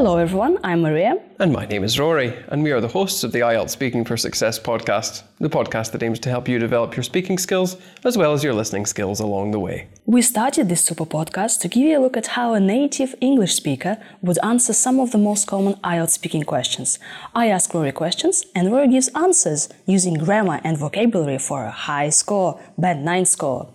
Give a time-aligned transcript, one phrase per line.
[0.00, 0.56] Hello, everyone.
[0.64, 1.22] I'm Maria.
[1.40, 4.16] And my name is Rory, and we are the hosts of the IELTS Speaking for
[4.16, 8.32] Success podcast, the podcast that aims to help you develop your speaking skills as well
[8.32, 9.88] as your listening skills along the way.
[10.06, 13.52] We started this super podcast to give you a look at how a native English
[13.52, 16.98] speaker would answer some of the most common IELTS speaking questions.
[17.34, 22.08] I ask Rory questions, and Rory gives answers using grammar and vocabulary for a high
[22.08, 23.70] score, band 9 score.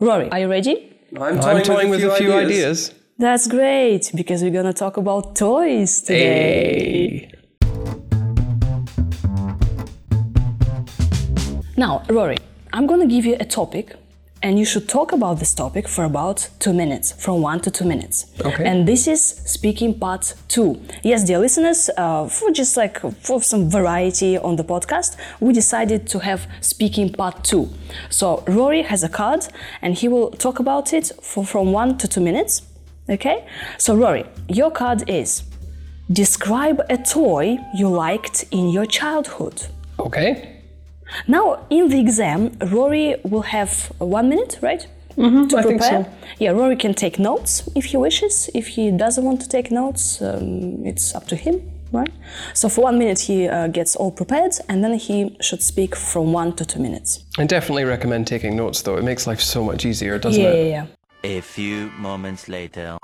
[0.00, 0.98] Rory, are you ready?
[1.12, 2.88] I'm toying, I'm toying with, a few, with a few ideas.
[2.90, 3.01] ideas.
[3.18, 7.28] That's great because we're gonna talk about toys today.
[7.28, 7.32] Hey.
[11.76, 12.38] Now, Rory,
[12.72, 13.96] I'm gonna give you a topic
[14.42, 17.84] and you should talk about this topic for about two minutes, from one to two
[17.84, 18.26] minutes.
[18.44, 18.64] Okay.
[18.64, 20.80] And this is speaking part two.
[21.04, 26.08] Yes, dear listeners, uh, for just like for some variety on the podcast, we decided
[26.08, 27.68] to have speaking part two.
[28.10, 29.46] So Rory has a card,
[29.80, 32.62] and he will talk about it for from one to two minutes.
[33.08, 33.46] Okay?
[33.78, 35.44] So, Rory, your card is
[36.10, 39.66] describe a toy you liked in your childhood.
[39.98, 40.60] Okay.
[41.26, 44.86] Now, in the exam, Rory will have one minute, right?
[45.16, 46.04] Mm-hmm, to I prepare.
[46.04, 46.10] So.
[46.38, 48.48] Yeah, Rory can take notes if he wishes.
[48.54, 51.60] If he doesn't want to take notes, um, it's up to him,
[51.92, 52.10] right?
[52.54, 56.32] So for one minute, he uh, gets all prepared, and then he should speak from
[56.32, 57.24] one to two minutes.
[57.38, 58.96] I definitely recommend taking notes, though.
[58.96, 60.66] It makes life so much easier, doesn't yeah, it?
[60.70, 60.86] Yeah, yeah.
[61.24, 62.98] A few moments later.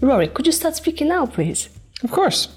[0.00, 1.68] Rory, could you start speaking now, please?
[2.02, 2.48] Of course.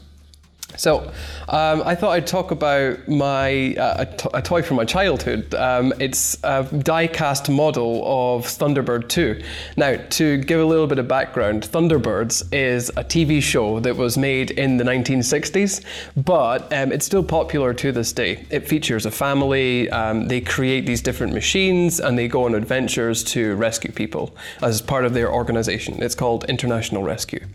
[0.77, 1.11] So,
[1.49, 5.53] um, I thought I'd talk about my uh, a, to- a toy from my childhood.
[5.53, 9.41] Um, it's a die-cast model of Thunderbird 2.
[9.77, 14.17] Now, to give a little bit of background, Thunderbirds is a TV show that was
[14.17, 15.83] made in the 1960s,
[16.15, 18.45] but um, it's still popular to this day.
[18.49, 19.89] It features a family.
[19.89, 24.81] Um, they create these different machines and they go on adventures to rescue people as
[24.81, 26.01] part of their organization.
[26.01, 27.45] It's called International Rescue,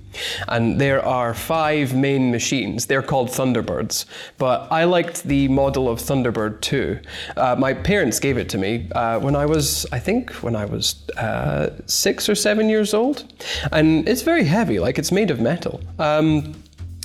[0.49, 2.87] and there are five main machines.
[2.87, 4.05] They're called Thunderbirds,
[4.39, 6.99] but I liked the model of Thunderbird 2.
[7.37, 10.65] Uh, my parents gave it to me uh, when I was, I think, when I
[10.65, 13.25] was uh, six or seven years old.
[13.73, 15.81] And it's very heavy, like it's made of metal.
[15.99, 16.55] Um,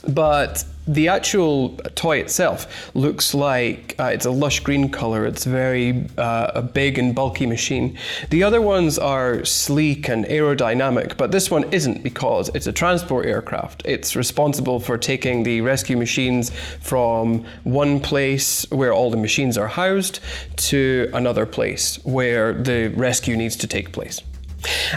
[0.08, 5.26] but the actual toy itself looks like uh, it's a lush green color.
[5.26, 7.98] It's very uh, a big and bulky machine.
[8.30, 13.28] The other ones are sleek and aerodynamic, but this one isn't because it's a transport
[13.28, 13.84] aircraft.
[13.86, 19.68] It's responsible for taking the rescue machines from one place where all the machines are
[19.68, 20.20] housed
[20.58, 24.22] to another place where the rescue needs to take place.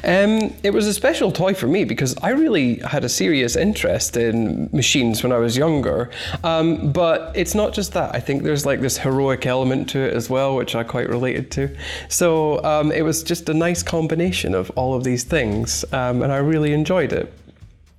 [0.03, 4.17] Um, it was a special toy for me because I really had a serious interest
[4.17, 6.11] in machines when I was younger.
[6.43, 8.15] Um, but it's not just that.
[8.15, 11.51] I think there's like this heroic element to it as well, which I quite related
[11.53, 11.75] to.
[12.09, 16.33] So um, it was just a nice combination of all of these things, um, and
[16.33, 17.33] I really enjoyed it.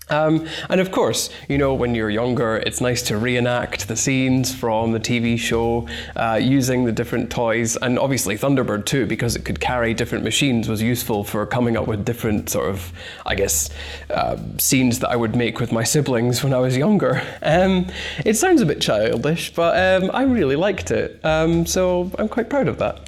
[0.09, 4.53] Um, and of course, you know, when you're younger, it's nice to reenact the scenes
[4.53, 7.75] from the TV show uh, using the different toys.
[7.77, 11.87] And obviously, Thunderbird 2, because it could carry different machines, was useful for coming up
[11.87, 12.91] with different sort of,
[13.25, 13.69] I guess,
[14.09, 17.21] uh, scenes that I would make with my siblings when I was younger.
[17.41, 17.87] Um,
[18.25, 21.19] it sounds a bit childish, but um, I really liked it.
[21.23, 23.04] Um, so I'm quite proud of that.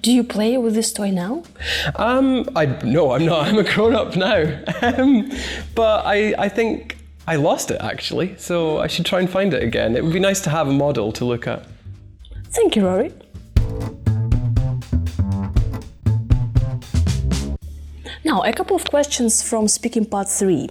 [0.00, 1.42] Do you play with this toy now?
[1.96, 3.46] Um, I no, I'm not.
[3.48, 4.60] I'm a grown up now.
[4.80, 5.30] Um,
[5.74, 9.62] but I, I think I lost it actually, so I should try and find it
[9.62, 9.96] again.
[9.96, 11.66] It would be nice to have a model to look at.
[12.50, 13.12] Thank you, Rory.
[18.24, 20.68] Now, a couple of questions from speaking part three.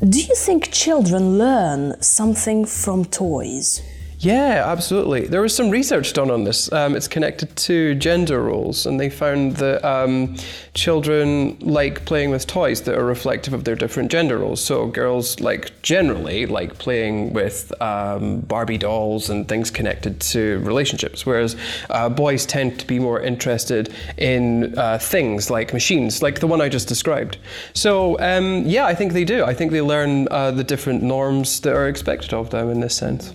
[0.00, 3.82] Do you think children learn something from toys?
[4.22, 5.26] Yeah, absolutely.
[5.28, 6.70] There was some research done on this.
[6.72, 10.36] Um, it's connected to gender roles, and they found that um,
[10.74, 14.62] children like playing with toys that are reflective of their different gender roles.
[14.62, 21.24] So girls like generally like playing with um, Barbie dolls and things connected to relationships,
[21.24, 21.56] whereas
[21.88, 26.60] uh, boys tend to be more interested in uh, things like machines, like the one
[26.60, 27.38] I just described.
[27.72, 29.44] So um, yeah, I think they do.
[29.44, 32.94] I think they learn uh, the different norms that are expected of them in this
[32.94, 33.32] sense.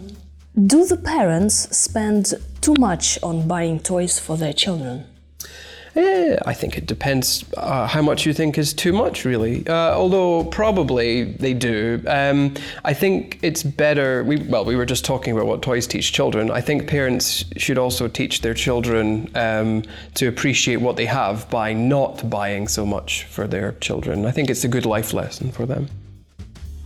[0.56, 5.06] Do the parents spend too much on buying toys for their children?
[5.98, 9.68] Eh, I think it depends uh, how much you think is too much, really.
[9.68, 12.02] Uh, although probably they do.
[12.08, 12.54] Um,
[12.86, 14.24] I think it's better.
[14.24, 16.50] We, well, we were just talking about what toys teach children.
[16.52, 19.84] I think parents should also teach their children um,
[20.16, 24.26] to appreciate what they have by not buying so much for their children.
[24.26, 25.90] I think it's a good life lesson for them.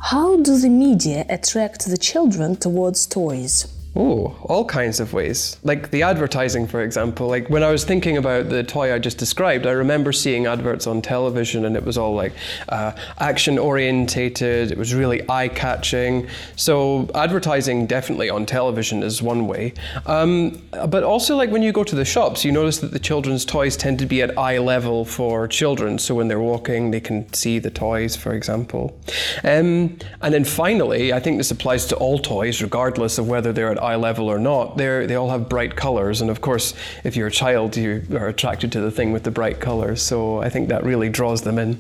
[0.02, 3.68] How do the media attract the children towards toys?
[3.96, 5.58] Oh, all kinds of ways.
[5.64, 7.28] Like the advertising, for example.
[7.28, 10.86] Like when I was thinking about the toy I just described, I remember seeing adverts
[10.86, 12.34] on television and it was all like
[12.70, 16.28] uh, action orientated, it was really eye catching.
[16.56, 19.74] So, advertising definitely on television is one way.
[20.06, 23.44] Um, but also, like when you go to the shops, you notice that the children's
[23.44, 25.98] toys tend to be at eye level for children.
[25.98, 29.00] So, when they're walking, they can see the toys, for example.
[29.44, 33.72] Um, and then finally, I think this applies to all toys, regardless of whether they're
[33.72, 34.78] at eye level or not.
[34.78, 36.22] They're, they all have bright colors.
[36.22, 36.74] And of course,
[37.04, 40.02] if you're a child, you are attracted to the thing with the bright colors.
[40.02, 41.80] So I think that really draws them in.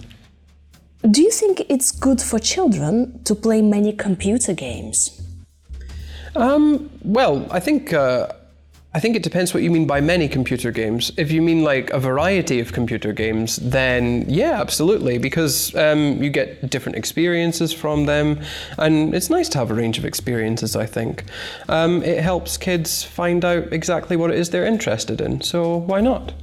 [1.09, 5.21] Do you think it's good for children to play many computer games?
[6.35, 7.93] Um, well, I think.
[7.93, 8.33] Uh,
[8.91, 11.11] I think it depends what you mean by many computer games.
[11.15, 16.31] If you mean like a variety of computer games, then yeah, absolutely, because um, you
[16.31, 18.41] get different experiences from them,
[18.79, 20.75] and it's nice to have a range of experiences.
[20.75, 21.25] I think
[21.67, 25.41] um, it helps kids find out exactly what it is they're interested in.
[25.41, 26.33] So why not?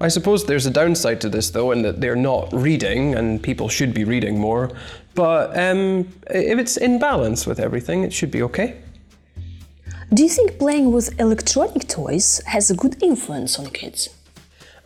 [0.00, 3.68] I suppose there's a downside to this though, in that they're not reading, and people
[3.68, 4.70] should be reading more.
[5.14, 8.78] But um, if it's in balance with everything, it should be okay.
[10.14, 14.08] Do you think playing with electronic toys has a good influence on kids?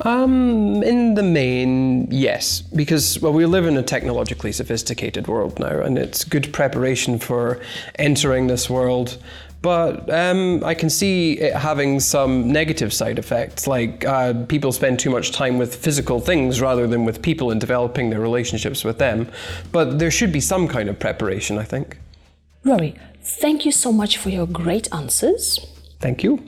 [0.02, 5.80] Um, in the main, yes, because well, we live in a technologically sophisticated world now,
[5.80, 7.60] and it's good preparation for
[7.96, 9.18] entering this world.
[9.60, 14.98] But um, I can see it having some negative side effects, like uh, people spend
[14.98, 18.96] too much time with physical things rather than with people and developing their relationships with
[18.96, 19.28] them.
[19.70, 21.98] But there should be some kind of preparation, I think.
[22.64, 25.58] Rory, thank you so much for your great answers.
[26.00, 26.42] Thank you.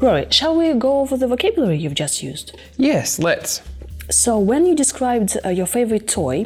[0.00, 2.54] Rory, shall we go over the vocabulary you've just used?
[2.76, 3.62] Yes, let's.
[4.10, 6.44] So, when you described uh, your favorite toy,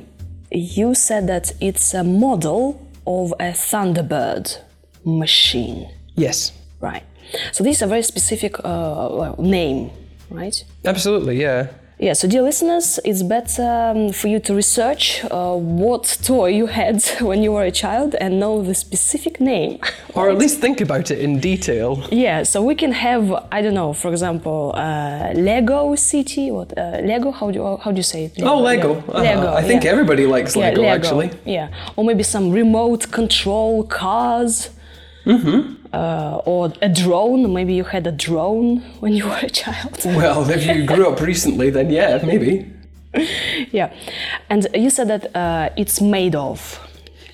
[0.53, 4.59] you said that it's a model of a Thunderbird
[5.05, 5.91] machine.
[6.15, 6.53] Yes.
[6.81, 7.03] Right.
[7.51, 9.91] So, this is a very specific uh, well, name,
[10.31, 10.63] right?
[10.85, 11.67] Absolutely, yeah.
[12.01, 16.67] Yeah, so dear listeners, it's better um, for you to research uh, what toy you
[16.67, 19.81] had when you were a child and know the specific name.
[20.15, 22.05] Or at least think about it in detail.
[22.11, 26.51] Yeah, so we can have, I don't know, for example, uh, Lego City.
[26.51, 27.31] What uh, Lego?
[27.31, 28.43] How do you, how do you say it?
[28.43, 28.95] Oh, Lego.
[28.95, 28.99] Yeah.
[28.99, 29.23] Uh-huh.
[29.23, 29.53] Lego.
[29.55, 29.91] I think yeah.
[29.91, 31.31] everybody likes Yeah, Lego, actually.
[31.45, 34.71] Yeah, or maybe some remote control cars.
[35.29, 35.75] Mm-hmm.
[35.93, 37.53] Uh, or a drone.
[37.53, 40.01] Maybe you had a drone when you were a child.
[40.05, 42.71] Well, if you grew up recently, then yeah, maybe.
[43.71, 43.93] yeah,
[44.51, 46.81] and you said that uh, it's made of.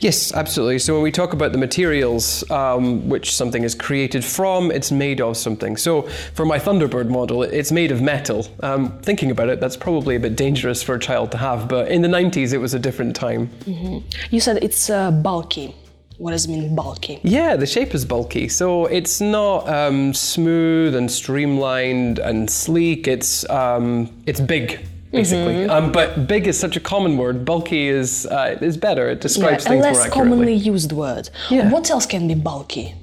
[0.01, 0.81] Yes, absolutely.
[0.81, 5.21] So when we talk about the materials um, which something is created from, it's made
[5.23, 5.79] of something.
[5.79, 6.03] So
[6.35, 8.47] for my Thunderbird model, it's made of metal.
[8.61, 11.89] Um, thinking about it, that's probably a bit dangerous for a child to have, but
[11.89, 13.49] in the 90s, it was a different time.
[14.31, 15.75] You said it's uh, bulky.
[16.19, 17.21] What does it mean, bulky?
[17.23, 23.09] Yeah, the shape is bulky, so it's not um, smooth and streamlined and sleek.
[23.09, 25.55] It's um, it's big, basically.
[25.55, 25.71] Mm-hmm.
[25.71, 27.45] Um, but big is such a common word.
[27.45, 29.09] Bulky is uh, is better.
[29.11, 30.31] It describes a things less more accurately.
[30.31, 31.31] commonly used word.
[31.51, 31.69] Yeah.
[31.71, 32.95] What else can be bulky?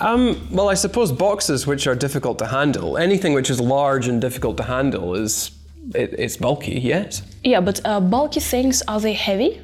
[0.00, 2.96] Um, well, I suppose boxes which are difficult to handle.
[2.98, 5.50] Anything which is large and difficult to handle is
[5.94, 6.80] it, it's bulky.
[6.80, 7.22] Yes.
[7.44, 9.60] Yeah, but uh, bulky things are they heavy?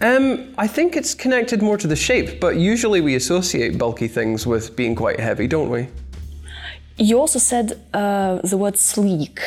[0.00, 4.46] Um, I think it's connected more to the shape, but usually we associate bulky things
[4.46, 5.88] with being quite heavy, don't we?
[6.98, 9.40] You also said uh, the word sleek,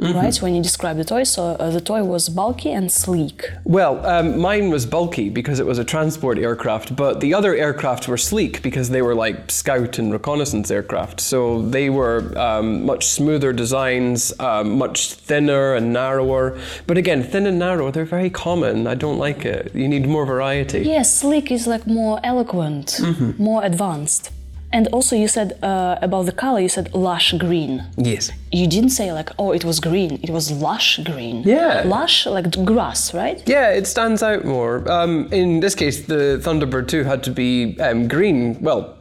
[0.00, 0.18] Mm-hmm.
[0.18, 0.36] right?
[0.42, 3.48] When you describe the toy, so uh, the toy was bulky and sleek.
[3.64, 8.08] Well, um, mine was bulky because it was a transport aircraft, but the other aircraft
[8.08, 11.20] were sleek because they were like scout and reconnaissance aircraft.
[11.20, 16.58] So they were um, much smoother designs, um, much thinner and narrower.
[16.88, 18.86] But again, thin and narrow, they're very common.
[18.88, 19.72] I don't like it.
[19.74, 20.80] You need more variety.
[20.80, 23.42] Yes, sleek is like more eloquent, Mm-hmm.
[23.42, 24.30] more advanced.
[24.72, 26.58] And also, you said uh, about the color.
[26.60, 27.84] You said lush green.
[27.96, 28.30] Yes.
[28.50, 30.18] You didn't say like, oh, it was green.
[30.22, 31.42] It was lush green.
[31.44, 31.82] Yeah.
[31.84, 33.42] Lush, like grass, right?
[33.46, 34.90] Yeah, it stands out more.
[34.90, 38.62] Um, in this case, the Thunderbird 2 had to be um, green.
[38.62, 38.96] Well,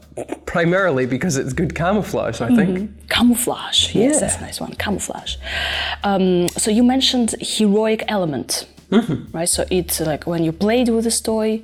[0.46, 3.08] primarily because it's good camouflage, I think.
[3.10, 3.96] Camouflage.
[3.96, 4.20] Yes, Yeah.
[4.20, 4.74] that's a nice one.
[4.74, 5.38] Camouflage.
[6.04, 9.32] Um, so you mentioned heroic element, Mm-hmm.
[9.38, 9.48] right?
[9.48, 11.62] So it's like when you played with this toy,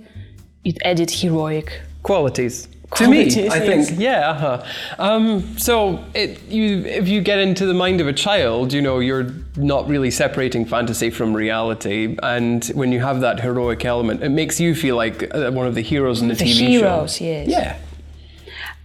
[0.64, 1.82] it added heroic.
[2.04, 2.70] Qualities.
[2.96, 4.30] To me, Qualities, I think, yeah.
[4.30, 4.64] Uh-huh.
[4.98, 9.00] Um, so, it, you, if you get into the mind of a child, you know,
[9.00, 14.30] you're not really separating fantasy from reality, and when you have that heroic element, it
[14.30, 17.26] makes you feel like uh, one of the heroes in the, The TV heroes, show.
[17.26, 17.48] yes.
[17.50, 17.78] Yeah.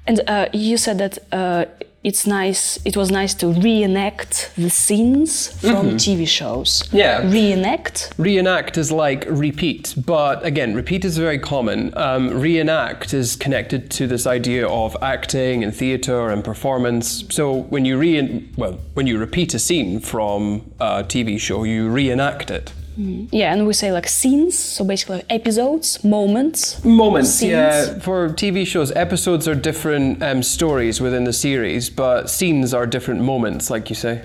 [0.05, 1.67] And uh, you said that uh,
[2.05, 2.79] it's nice.
[2.85, 6.89] It was nice to reenact the scenes from TV shows.
[6.93, 7.23] Yeah.
[7.23, 8.13] Reenact.
[8.19, 11.97] Reenact is like repeat, but again, repeat is very common.
[11.97, 17.25] Um, reenact is connected to this idea of acting and theatre and performance.
[17.31, 21.89] So when you re well, when you repeat a scene from a TV show, you
[21.89, 22.73] reenact it.
[22.97, 24.59] Yeah, and we say like scenes.
[24.59, 26.85] So basically, like episodes, moments.
[26.85, 27.51] Moments, Scenes.
[27.53, 27.99] yeah.
[28.01, 33.23] For TV shows, episodes are different um, stories within the series, but scenes are different
[33.23, 34.23] moments, like you say.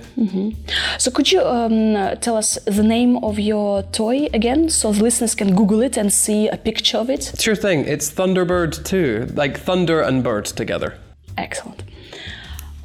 [0.97, 5.03] So could you um, uh, tell us the name of your toy again, so the
[5.03, 7.31] listeners can Google it and see a picture of it?
[7.39, 7.85] Sure thing.
[7.85, 10.97] It's Thunderbird 2, like thunder and bird together.
[11.37, 11.83] Excellent.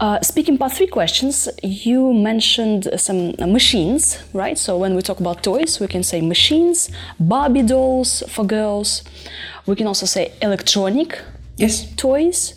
[0.03, 4.59] Uh, speaking about three questions, you mentioned some machines, right?
[4.59, 6.91] So when we talk about toys, we can say machines,
[7.21, 9.05] Barbie dolls for girls.
[9.65, 11.21] We can also say electronic
[11.57, 11.87] Yes.
[11.95, 12.55] toys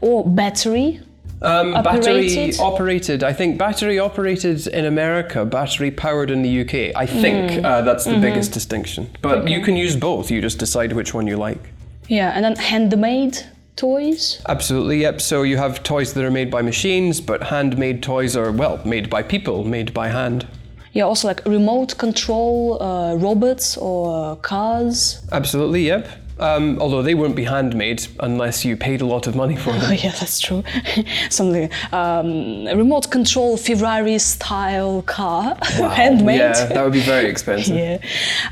[0.00, 1.00] or battery.
[1.42, 2.60] Um, battery Operated?
[2.60, 3.22] operated.
[3.22, 6.96] I think battery operated in America, battery powered in the UK.
[6.96, 9.10] I think uh, that's the biggest distinction.
[9.20, 10.30] But you can use both.
[10.30, 11.60] You just decide which one you like.
[12.08, 13.44] Yeah, and then handmade
[13.78, 14.42] toys.
[14.48, 15.20] Absolutely, yep.
[15.20, 19.08] So you have toys that are made by machines, but handmade toys are, well, made
[19.08, 20.46] by people, made by hand.
[20.92, 25.22] Yeah, also like remote control uh, robots or cars.
[25.32, 26.08] Absolutely, yep.
[26.40, 29.82] Um, although they won't be handmade unless you paid a lot of money for them.
[29.84, 30.62] Oh yeah, that's true.
[31.30, 36.38] Something um, remote control Ferrari style car, handmade.
[36.38, 37.76] Yeah, that would be very expensive.
[37.76, 37.98] Yeah.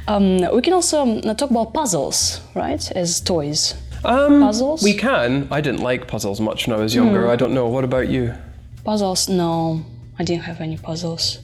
[0.09, 3.75] Um, we can also um, talk about puzzles, right, as toys.
[4.07, 4.83] Um, Puzzles?
[4.83, 5.49] We can.
[5.51, 7.29] I didn't like puzzles much when I was younger.
[7.29, 7.67] I don't know.
[7.69, 8.35] What about you?
[8.85, 9.29] Puzzles?
[9.29, 9.85] No,
[10.19, 11.39] I didn't have any puzzles.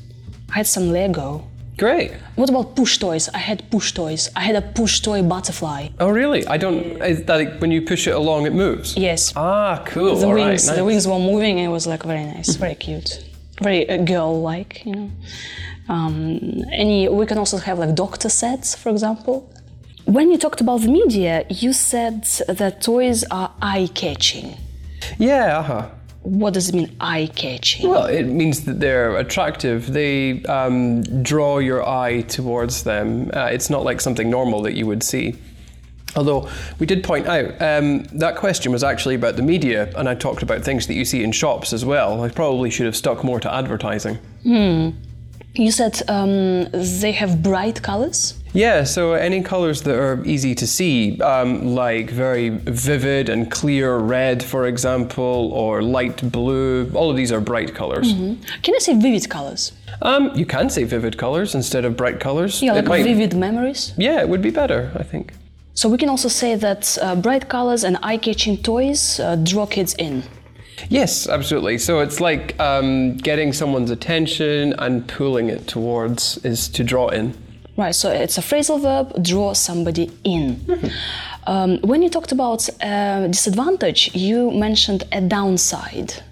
[0.50, 1.42] I had some Lego.
[1.78, 2.12] Great.
[2.37, 3.28] What about push toys?
[3.35, 4.28] I had push toys.
[4.37, 5.88] I had a push toy butterfly.
[5.99, 6.47] Oh, really?
[6.47, 7.02] I don't.
[7.02, 8.97] Is that like when you push it along, it moves?
[8.97, 9.33] Yes.
[9.35, 10.14] Ah, cool.
[10.16, 10.83] the All right, wings, the nice.
[10.83, 13.25] wings were moving, and it was like very nice, very cute,
[13.61, 15.11] very uh, girl-like, you know.
[15.88, 19.50] Um, any, we can also have like doctor sets, for example.
[20.12, 24.59] When you talked about the media, you said that toys are eye-catching.
[25.16, 25.61] Yeah.
[25.61, 25.88] Uh-huh.
[26.21, 27.88] What does it mean, eye-catching?
[27.88, 29.90] Well, it means that they're attractive.
[29.90, 33.31] They um, draw your eye towards them.
[33.33, 35.35] Uh, it's not like something normal that you would see.
[36.14, 36.47] Although
[36.78, 40.42] we did point out um, that question was actually about the media, and I talked
[40.42, 42.23] about things that you see in shops as well.
[42.23, 44.16] I probably should have stuck more to advertising.
[44.42, 44.90] Hmm.
[45.54, 48.35] You said um, they have bright colors.
[48.54, 53.97] Yeah, so any colors that are easy to see, um, like very vivid and clear
[53.97, 58.12] red, for example, or light blue, all of these are bright colors.
[58.62, 59.73] Can I say vivid colors?
[60.02, 62.62] Um, you can say vivid colors instead of bright colors.
[62.62, 63.94] Yeah, like might- vivid memories.
[63.97, 65.32] Yeah, it would be better, I think.
[65.75, 69.94] So we can also say that uh, bright colors and eye-catching toys uh, draw kids
[69.94, 70.23] in.
[70.90, 71.78] Yes, absolutely.
[71.78, 77.32] So it's like um, getting someone's attention and pulling it towards is to draw in.
[77.76, 80.61] Right, so it's a phrasal verb, draw somebody in.
[81.47, 86.23] Um, when you talked about uh, disadvantage, you mentioned a downside.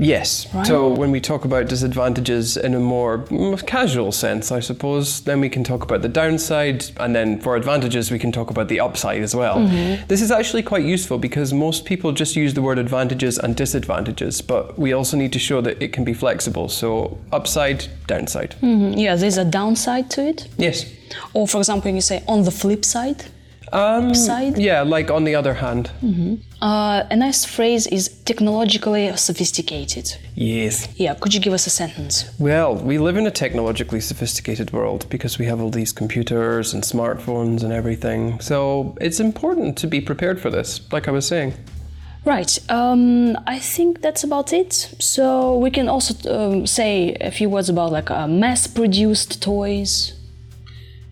[0.00, 0.46] Yes.
[0.64, 5.40] So when we talk about disadvantages in a more mm, casual sense, I suppose, then
[5.40, 8.80] we can talk about the downside, and then for advantages, we can talk about the
[8.80, 9.58] upside as well.
[10.08, 14.40] This is actually quite useful because most people just use the word advantages and disadvantages,
[14.42, 16.68] but we also need to show that it can be flexible.
[16.68, 18.54] So upside, downside.
[18.62, 20.48] Mhm, Yeah, there's a downside to it.
[20.58, 20.86] Yes.
[21.34, 23.24] Or, for example, you say on the flip side.
[23.72, 24.58] Um, Upside?
[24.58, 25.90] Yeah, like on the other hand.
[26.60, 30.16] Uh, a nice phrase is technologically sophisticated.
[30.34, 30.88] Yes.
[30.96, 32.30] Yeah, could you give us a sentence?
[32.38, 36.82] Well, we live in a technologically sophisticated world because we have all these computers and
[36.82, 38.40] smartphones and everything.
[38.40, 41.54] So it's important to be prepared for this, like I was saying.
[42.22, 44.74] Right, um, I think that's about it.
[44.98, 50.12] So we can also um, say a few words about like uh, mass-produced toys,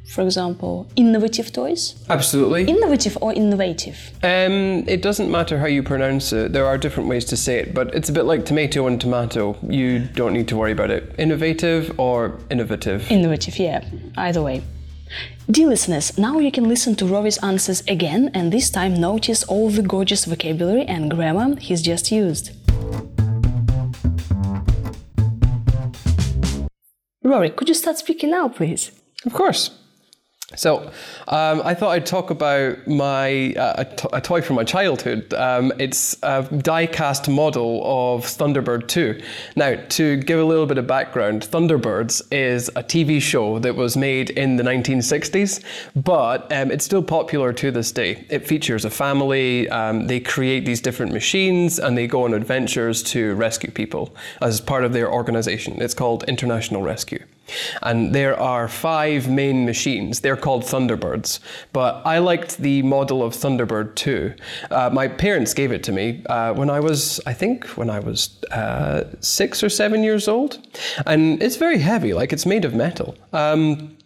[0.09, 1.95] for example, innovative toys.
[2.09, 2.65] Absolutely.
[2.65, 3.97] Innovative or innovative?
[4.23, 6.53] Um, it doesn't matter how you pronounce it.
[6.53, 9.57] There are different ways to say it, but it's a bit like tomato and tomato.
[9.69, 11.15] You don't need to worry about it.
[11.19, 13.11] Innovative or innovative.
[13.11, 13.85] Innovative, yeah,
[14.17, 14.63] either way.
[15.51, 19.71] Dear listeners, now you can listen to Rory's answers again and this time notice all
[19.71, 22.51] the gorgeous vocabulary and grammar he's just used.
[27.23, 28.91] Rory, could you start speaking now, please?
[29.27, 29.71] Of course.
[30.57, 30.91] So,
[31.29, 35.35] um, I thought I'd talk about my uh, a, to- a toy from my childhood.
[35.35, 39.21] Um, it's a die-cast model of Thunderbird 2.
[39.57, 43.95] Now, to give a little bit of background, Thunderbirds is a TV show that was
[43.95, 45.63] made in the 1960s,
[45.95, 48.25] but um, it's still popular to this day.
[48.31, 49.69] It features a family.
[49.69, 54.63] Um, they create these different machines and they go on adventures to rescue people as
[54.63, 55.83] part of their organization.
[55.83, 57.23] It's called International Rescue.
[57.83, 60.21] And there are five main machines.
[60.21, 61.41] They're called Thunderbirds.
[61.73, 64.35] But I liked the model of Thunderbird 2.
[64.71, 68.01] Uh, my parents gave it to me uh, when I was, I think, when I
[68.01, 70.59] was uh, six or seven years old.
[71.07, 73.17] And it's very heavy, like it's made of metal.
[73.33, 73.97] Um,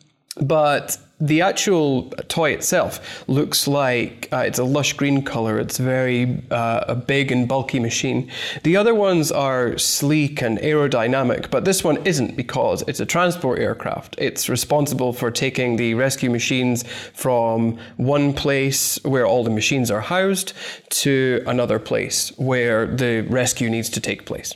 [0.40, 5.60] but the actual toy itself looks like uh, it's a lush green color.
[5.60, 8.28] It's very uh, a big and bulky machine.
[8.64, 13.60] The other ones are sleek and aerodynamic, but this one isn't because it's a transport
[13.60, 14.16] aircraft.
[14.18, 16.82] It's responsible for taking the rescue machines
[17.14, 20.54] from one place where all the machines are housed
[20.90, 24.54] to another place where the rescue needs to take place.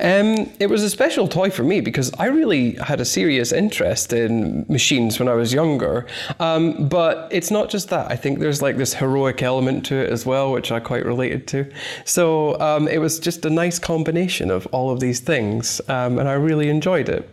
[0.00, 4.12] Um, it was a special toy for me because I really had a serious interest
[4.12, 6.06] in machines when I was younger.
[6.40, 8.10] Um, but it's not just that.
[8.10, 11.46] I think there's like this heroic element to it as well, which I quite related
[11.48, 11.70] to.
[12.04, 16.28] So um, it was just a nice combination of all of these things, um, and
[16.28, 17.28] I really enjoyed it.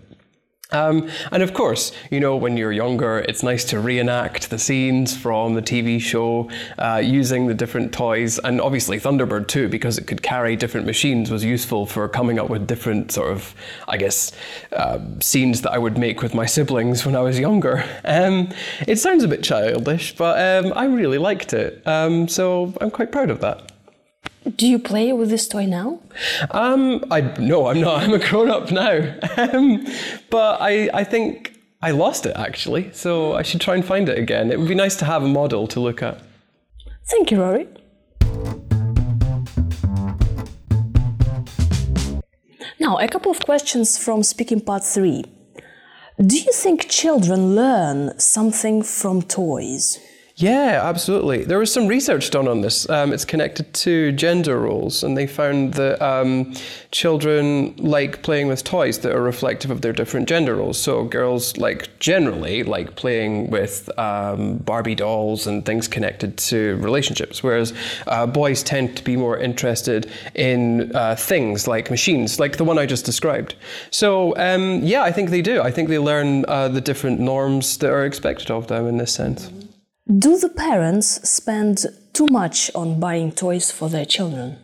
[0.75, 5.15] Um, and of course, you know, when you're younger, it's nice to reenact the scenes
[5.15, 8.39] from the TV show uh, using the different toys.
[8.39, 12.49] And obviously, Thunderbird 2, because it could carry different machines, was useful for coming up
[12.49, 13.55] with different sort of,
[13.87, 14.31] I guess,
[14.73, 17.83] uh, scenes that I would make with my siblings when I was younger.
[18.03, 18.49] Um,
[18.87, 21.85] it sounds a bit childish, but um, I really liked it.
[21.87, 23.71] Um, so I'm quite proud of that.
[24.45, 25.99] Do you play with this toy now?
[26.51, 28.03] Um, I no, I'm not.
[28.03, 29.15] I'm a grown up now.
[29.37, 29.85] Um,
[30.29, 34.17] but I, I think I lost it actually, so I should try and find it
[34.17, 34.51] again.
[34.51, 36.21] It would be nice to have a model to look at.
[37.07, 37.67] Thank you, Rory.
[42.79, 45.23] Now, a couple of questions from Speaking Part 3.
[46.23, 49.99] Do you think children learn something from toys?
[50.37, 51.45] Yeah, absolutely.
[51.45, 52.89] There was some research done on this.
[52.89, 56.53] Um, it's connected to gender roles, and they found that um,
[56.91, 60.77] children like playing with toys that are reflective of their different gender roles.
[60.77, 67.41] So girls like generally like playing with um, Barbie dolls and things connected to relationships,
[67.41, 67.73] whereas
[68.07, 72.77] uh, boys tend to be more interested in uh, things like machines, like the one
[72.77, 73.55] I just described.
[73.89, 75.61] So um, yeah, I think they do.
[75.61, 79.13] I think they learn uh, the different norms that are expected of them in this
[79.13, 79.49] sense.
[80.07, 84.59] Do the parents spend too much on buying toys for their children?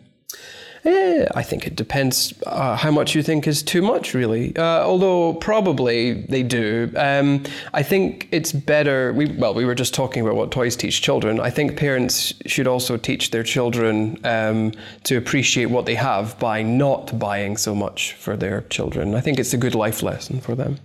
[0.84, 4.56] Eh, I think it depends uh, how much you think is too much, really.
[4.56, 6.92] Uh, although probably they do.
[6.96, 9.12] Um, I think it's better.
[9.12, 11.38] We well, we were just talking about what toys teach children.
[11.38, 14.72] I think parents should also teach their children um,
[15.04, 19.14] to appreciate what they have by not buying so much for their children.
[19.14, 20.78] I think it's a good life lesson for them.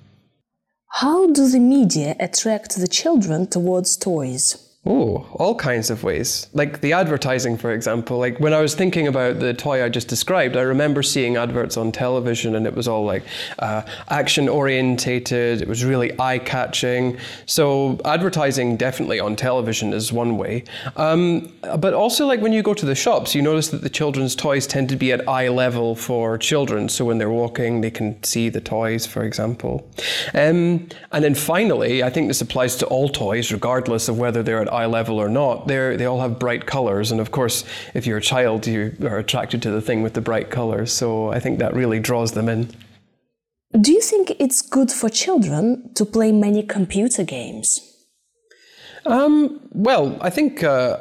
[0.90, 4.67] How do the media attract the children towards toys?
[4.90, 6.48] Oh, all kinds of ways.
[6.54, 8.20] Like the advertising, for example.
[8.20, 11.76] Like when I was thinking about the toy I just described, I remember seeing adverts
[11.76, 13.24] on television and it was all like
[13.60, 17.18] uh, action orientated, it was really eye catching.
[17.46, 20.64] So, advertising definitely on television is one way.
[20.96, 24.36] Um, but also, like when you go to the shops, you notice that the children's
[24.36, 26.88] toys tend to be at eye level for children.
[26.88, 29.86] So, when they're walking, they can see the toys, for example.
[30.34, 34.62] Um, and then finally, I think this applies to all toys, regardless of whether they're
[34.62, 37.12] at eye level or not, they they all have bright colors.
[37.12, 37.64] And of course,
[37.94, 40.92] if you're a child, you are attracted to the thing with the bright colors.
[40.94, 42.70] So I think that really draws them in.
[43.82, 47.82] Do you think it's good for children to play many computer games?
[49.06, 50.64] Um, well, I think.
[50.64, 50.98] Uh,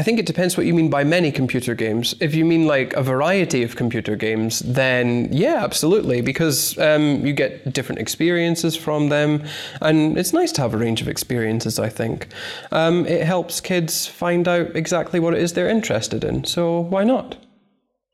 [0.00, 2.14] I think it depends what you mean by many computer games.
[2.20, 7.34] If you mean like a variety of computer games, then yeah, absolutely, because um, you
[7.34, 9.44] get different experiences from them,
[9.82, 11.78] and it's nice to have a range of experiences.
[11.78, 12.28] I think
[12.72, 16.44] um, it helps kids find out exactly what it is they're interested in.
[16.44, 17.36] So why not?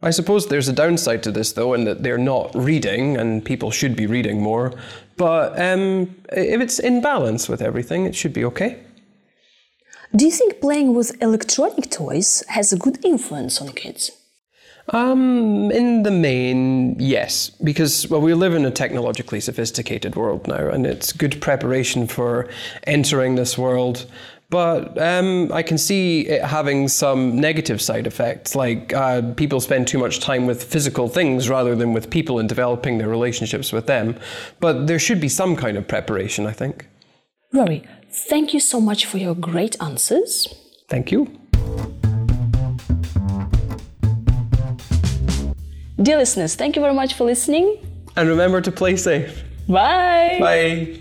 [0.03, 3.71] I suppose there's a downside to this though, in that they're not reading, and people
[3.71, 4.73] should be reading more.
[5.17, 8.81] But um, if it's in balance with everything, it should be okay.
[10.17, 14.13] Do you think playing with electronic toys has a good influence on kids?
[14.89, 20.69] Um, in the main, yes, because well, we live in a technologically sophisticated world now,
[20.69, 22.49] and it's good preparation for
[22.85, 24.07] entering this world.
[24.49, 29.87] But um, I can see it having some negative side effects, like uh, people spend
[29.87, 33.87] too much time with physical things rather than with people and developing their relationships with
[33.87, 34.17] them.
[34.61, 36.87] But there should be some kind of preparation, I think.
[37.53, 37.85] Rory,
[38.17, 40.49] thank you so much for your great answers.
[40.89, 41.27] Thank you.
[46.03, 47.79] Dear listeners, thank you very much for listening.
[48.17, 49.43] And remember to play safe.
[49.69, 50.37] Bye.
[50.41, 51.01] Bye.